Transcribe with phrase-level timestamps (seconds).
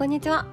[0.00, 0.46] こんにちは。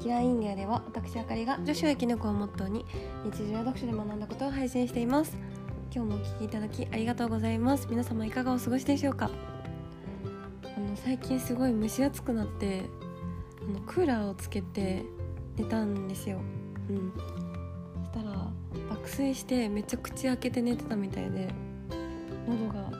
[0.00, 2.86] キラーインディアでは私あかりが女子を生き抜くをモットーに
[3.24, 5.36] 日常や読書で学んだことを配信しています。
[5.92, 7.88] 今日もお聞きいただきありがとうございます。
[7.90, 9.32] 皆様いかがお過ごしでしょうか？
[10.62, 12.84] あの最近すごい蒸し暑くなって
[13.60, 15.02] あのクーラーをつけて
[15.56, 16.38] 寝たんですよ。
[16.88, 17.12] うん。
[18.12, 18.48] そしたら
[18.90, 21.48] 爆睡してめっちゃ口開けて寝てたみたいで
[22.48, 22.92] 喉が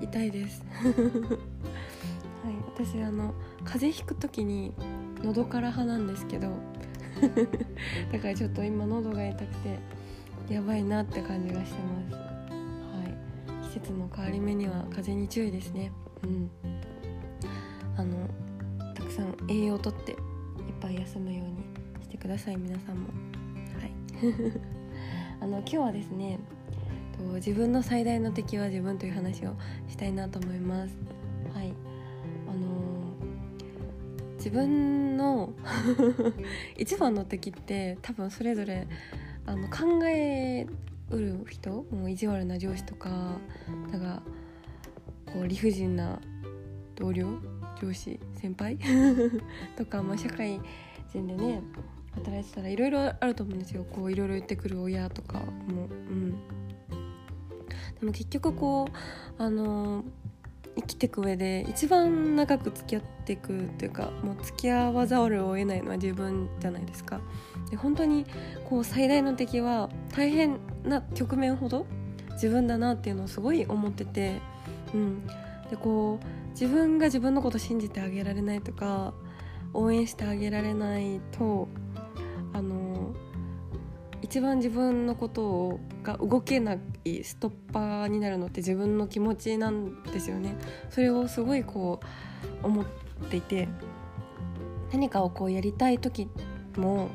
[0.00, 0.64] 痛いです。
[0.82, 2.54] はい。
[2.74, 4.72] 私あの風邪ひく時に
[5.22, 6.50] 喉から派なんですけど。
[8.12, 9.78] だからちょっと今喉が痛くて
[10.52, 12.14] やばいなって感じがしてます。
[12.14, 12.22] は
[13.64, 13.68] い。
[13.68, 15.92] 季節の変わり目には風邪に注意ですね。
[16.22, 16.50] うん。
[17.96, 18.28] あの
[18.94, 20.18] たくさん栄養をとっていっ
[20.80, 23.08] ぱい休むようにしてください皆さんも。
[23.78, 23.92] はい。
[25.40, 26.38] あの今日はですね
[27.16, 29.54] と自分の最大の敵は自分という話を
[29.88, 30.96] したいなと思います。
[31.54, 31.72] はい。
[32.48, 32.95] あの
[34.46, 35.52] 自分の
[36.78, 38.86] 一番の敵って多分それぞれ
[39.44, 40.68] あの考え
[41.10, 43.40] うる人もう意地悪な上司とか
[43.90, 44.22] なんか
[45.32, 46.20] こう理不尽な
[46.94, 47.40] 同僚
[47.82, 48.78] 上司先輩
[49.74, 50.60] とか、まあ、社会
[51.12, 51.60] 人でね
[52.12, 53.84] 働いてたらいろいろあると思うんですよ。
[53.84, 55.88] こういろいろ言ってくる親とかも。
[55.88, 56.30] うん。
[57.98, 58.86] でも結局こ
[59.38, 60.04] うあの
[60.76, 67.20] 生きていく上で一番長く付き合っていくというかもう付き合わざるを得ないのは自分じゃないですか。
[67.70, 68.26] で本当に
[68.68, 71.86] こう最大の敵は大変な局面ほど
[72.32, 74.40] 自分だなっていうのをすごい思ってて、
[74.94, 75.26] うん、
[75.70, 79.14] でこう自分が自分のこと信じてあげられないとか
[79.72, 81.68] 応援してあげられないと
[82.52, 82.85] あの
[84.26, 86.74] 一番自分のことをが動けな
[87.04, 90.56] いストッパーになるのって自分の気持ちなんですよね。
[90.90, 92.00] それをすごいこ
[92.62, 92.84] う思っ
[93.30, 93.68] ていて
[94.92, 96.28] 何かをこうやりたい時
[96.76, 97.08] も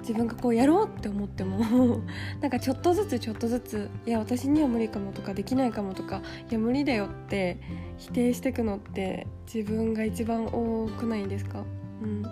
[0.00, 2.00] 自分がこうやろうって思っても
[2.42, 6.20] なんかちょっとずつちょっとずついや私には無理かもとかできないかもとか
[6.50, 7.58] いや無理だよって
[7.96, 11.64] 否定してくのって自分が一番多くないんですか？
[12.02, 12.22] うん。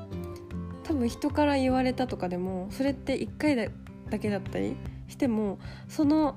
[0.84, 4.76] 多分人から言われたとかでもそれって1回だけだったり
[5.08, 5.58] しても
[5.88, 6.36] その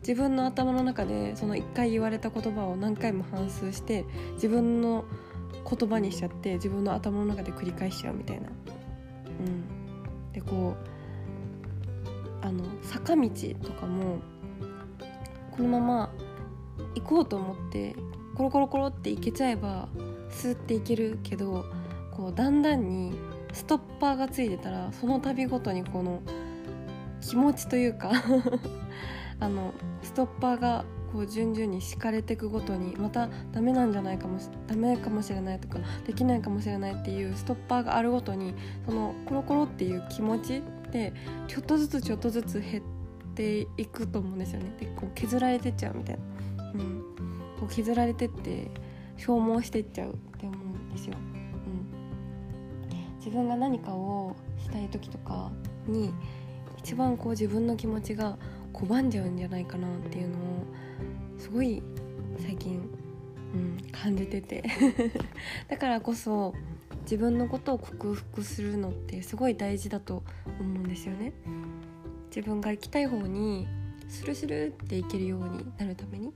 [0.00, 5.04] 自分の頭の中でその1回言われた言葉を何回も反芻して自分の
[5.68, 8.48] 言葉にしちゃって自分の頭の中で繰り返しちゃうみたいな。
[8.48, 10.76] うん、でこ
[12.42, 13.28] うあの坂道
[13.62, 14.18] とかも
[15.56, 16.10] このまま
[16.94, 17.94] 行こうと思って
[18.34, 19.88] コロコロコロって行けちゃえば
[20.30, 21.66] スーって行けるけど
[22.12, 23.12] こうだんだんに
[23.52, 26.22] ストッパーがついてたらその度ごとにこの
[27.20, 28.12] 気持ちというか
[29.40, 29.72] あの
[30.02, 38.54] ストッパーがこう順々に敷かれていくごとにまたダメなんじゃないかもしダメかもしれないとかできないかもしれないっていうストッパーがあるごとに
[38.86, 41.12] そのコロコロっていう気持ちって
[41.46, 42.82] ちょっとずつちょっとずつ減っ
[43.34, 44.74] ていくと思うんですよね。
[44.78, 46.18] でこう削られてっちゃうみたい
[46.56, 47.02] な、うん、
[47.58, 48.70] こう削られてって
[49.16, 51.14] 消耗してっちゃうって思うんですよ。
[53.18, 55.50] 自分が何かをしたい時とか
[55.86, 56.12] に
[56.78, 58.38] 一番こう自分の気持ちが
[58.72, 60.38] 拒んじゃうんじゃないかなっていうのを
[61.38, 61.82] すごい
[62.40, 62.88] 最近、
[63.54, 64.64] うん、感じてて。
[65.68, 66.54] だからこそ
[67.02, 70.22] 自分のことを克服するのってすごい大事だと
[70.60, 71.32] 思うんですよね。
[72.26, 73.66] 自分が行きたい方に
[74.08, 76.34] スルスルっていけるようになるために、うん、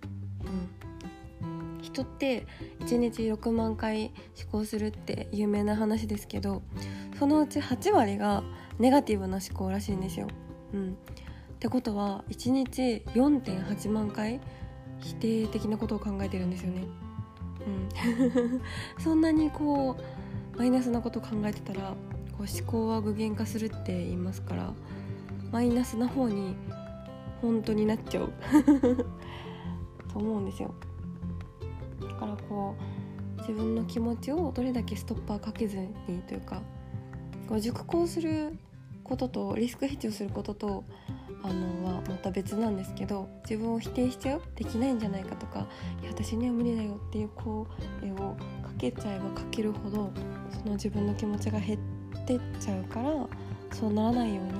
[1.92, 2.46] 人って
[2.80, 6.62] 1日6万回思考するって有名な話ですけど
[7.18, 8.42] そのうち8割が
[8.78, 10.26] ネガティブな思考らしいんですよ。
[10.72, 10.94] うん、っ
[11.58, 14.40] てことは1日4.8万回
[14.98, 16.84] 否定的なことを考えてるんですよね。
[17.66, 18.60] うん、
[18.98, 19.96] そんなにこ
[20.54, 21.94] うマイナスなこと考えてたら
[22.36, 24.72] こう思考は具現化するって言いますから
[25.52, 26.56] マイナスな方に
[27.40, 28.32] 本当になっちゃう
[30.12, 30.74] と思うんですよ。
[32.22, 32.76] からこ
[33.36, 35.88] う自分の気持ちをどれだけストッパーかけずに
[36.28, 36.62] というか
[37.48, 38.56] こう熟考する
[39.02, 40.84] こととリスクヘッジをすることと
[41.42, 44.42] あのはまた別なんですけど自分を否定しちゃう？
[44.54, 45.66] できないんじゃないかとか
[46.00, 47.66] いや私には無理だよっていう声を
[48.62, 50.12] かけちゃえばかけるほど
[50.52, 53.10] その自分の気持ちが減ってっちゃうから
[53.72, 54.52] そうならないように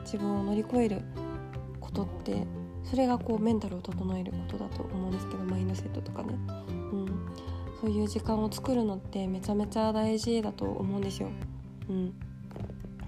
[0.00, 1.02] 自分を乗り越える
[1.78, 2.44] ことって
[2.90, 6.34] それがこうメンタルを整えることだと思うんですけどマインドセットとかね、
[6.92, 7.06] うん、
[7.80, 11.28] そういう時間を作るのってめちゃめちゃ大事だと思うんですよ。
[11.88, 12.14] うん、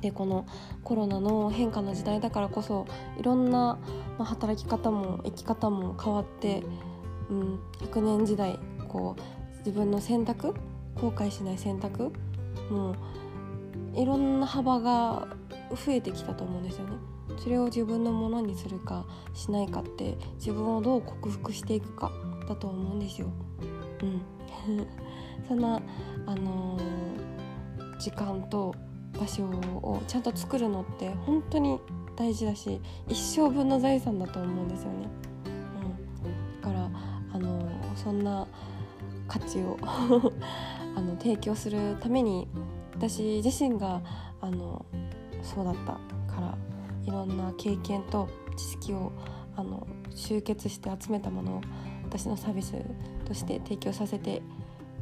[0.00, 0.46] でこの
[0.84, 2.87] コロナの変化の時代だからこそ
[3.19, 3.79] いろんな、
[4.19, 6.62] ま、働き方も生き方も変わって、
[7.29, 10.55] うん、100年時代こう自分の選択
[10.94, 12.12] 後悔しない選択、
[12.70, 12.93] も
[13.94, 15.29] ういろんな幅が
[15.70, 17.12] 増えてきたと思うんですよね。
[17.38, 22.11] それを自分のものにするかしないかって自分をどう克服していくか
[22.49, 23.29] だと思うんですよ。
[24.02, 24.23] うん、
[25.49, 25.81] そんな、
[26.26, 28.75] あのー、時間と
[29.19, 31.79] 場所をちゃんと作るのって本当に
[32.17, 35.08] 大事だし一生分の財産だと思うんですよね。
[35.46, 36.90] うん、だから、
[37.34, 38.46] あのー、そんな
[39.29, 39.79] 価値を
[40.94, 42.49] あの提供するために
[42.94, 44.02] 私自身が
[44.40, 44.84] あの
[45.43, 45.93] そうだった
[46.32, 46.58] から
[47.06, 49.12] いろんな経験と知識を
[49.56, 51.60] あの集結して集めたものを
[52.04, 52.75] 私のサービス
[53.26, 54.43] として提供させて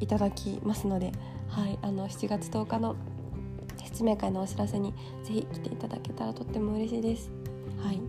[0.01, 1.13] いただきますので、
[1.49, 2.97] はい、あの7月10日の
[3.85, 4.93] 説明会のお知らせに
[5.25, 7.31] ぜひ来ていただけたらとっても嬉しいです。
[7.83, 8.01] はい。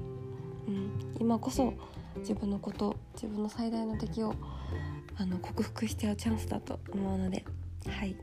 [0.67, 1.73] うん、今こそ
[2.17, 4.35] 自分のこと自分の最大の敵を
[5.17, 7.44] あの克服しちゃうチャンスだと思うので
[7.87, 8.15] はい。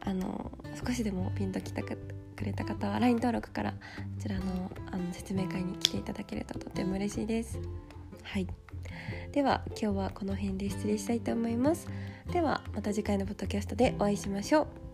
[0.00, 0.50] あの
[0.84, 1.96] 少しでもピンときたく
[2.42, 3.76] れた方は LINE 登録からこ
[4.20, 7.58] ちらのあの説明会に来ていただけるととても嬉しいです。
[8.22, 8.46] はい
[9.32, 11.86] では今日はこの辺で失礼したいと思います。
[12.32, 14.89] ではまた次回のポッドキャストでお会いしましょう。